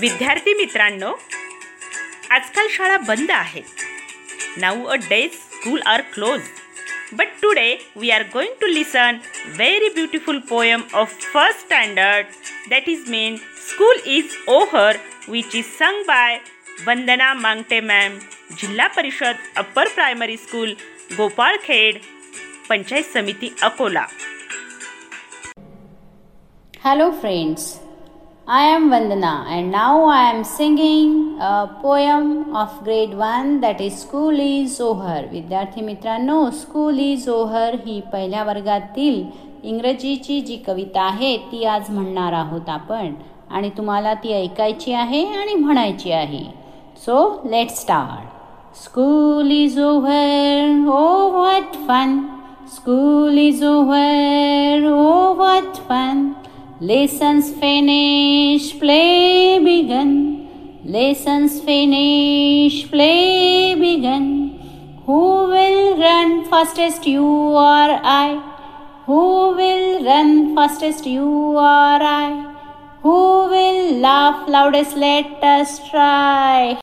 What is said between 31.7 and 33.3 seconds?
poem of grade